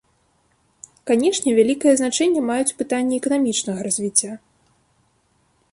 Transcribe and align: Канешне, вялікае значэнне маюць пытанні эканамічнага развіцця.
Канешне, 1.11 1.49
вялікае 1.59 1.93
значэнне 1.99 2.41
маюць 2.49 2.75
пытанні 2.81 3.21
эканамічнага 3.21 3.79
развіцця. 3.91 4.33